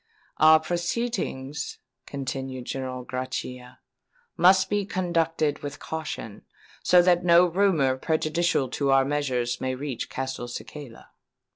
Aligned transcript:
"Our 0.39 0.59
proceedings," 0.59 1.77
continued 2.07 2.65
General 2.65 3.05
Grachia, 3.05 3.77
"must 4.35 4.67
be 4.67 4.83
conducted 4.83 5.59
with 5.59 5.77
caution, 5.79 6.43
so 6.81 7.03
that 7.03 7.23
no 7.23 7.45
rumour 7.45 7.97
prejudicial 7.97 8.67
to 8.69 8.89
our 8.89 9.05
measures 9.05 9.61
may 9.61 9.75
reach 9.75 10.09
Castelcicala." 10.09 11.11